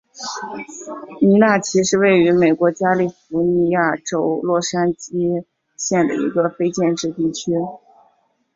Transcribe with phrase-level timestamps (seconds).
[1.19, 5.45] 尼纳奇是位于美国加利福尼亚州洛杉矶
[5.77, 7.51] 县的一个非建制地区。